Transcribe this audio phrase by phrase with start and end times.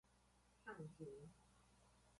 [0.65, 1.07] 控錢